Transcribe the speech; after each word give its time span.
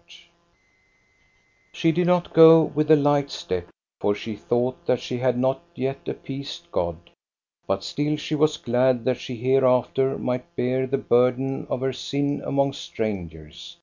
PENITENCE 0.00 0.28
279 1.72 1.72
She 1.72 1.92
did 1.92 2.06
not 2.06 2.32
go 2.32 2.62
with 2.62 2.90
a 2.90 2.96
light 2.96 3.30
step, 3.30 3.68
for 4.00 4.14
she 4.14 4.34
thought 4.34 4.86
that 4.86 4.98
she 4.98 5.18
had 5.18 5.36
not 5.36 5.60
yet 5.74 6.08
appeased 6.08 6.72
God. 6.72 7.10
But 7.66 7.84
still 7.84 8.16
she 8.16 8.34
was 8.34 8.56
glad 8.56 9.04
that 9.04 9.18
she 9.20 9.36
hereafter 9.36 10.16
might 10.16 10.56
bear 10.56 10.86
the 10.86 10.96
burden 10.96 11.66
of 11.68 11.82
her 11.82 11.92
sin 11.92 12.40
among 12.46 12.72
strangers. 12.72 13.76